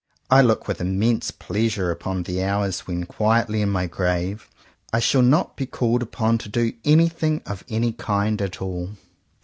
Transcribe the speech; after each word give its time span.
I 0.31 0.41
look 0.41 0.67
with 0.67 0.81
immense 0.81 1.29
pleasure 1.29 1.91
upon 1.91 2.23
the 2.23 2.41
hours 2.43 2.87
when 2.87 3.03
quietly 3.05 3.61
in 3.61 3.69
my 3.69 3.85
grave 3.85 4.49
I 4.91 4.97
shall 4.97 5.21
not 5.21 5.55
be 5.55 5.67
called 5.67 6.01
upon 6.01 6.39
to 6.39 6.49
do 6.49 6.73
anything 6.83 7.43
of 7.45 7.63
any 7.69 7.91
kind 7.91 8.41
at 8.41 8.63
all. 8.63 8.93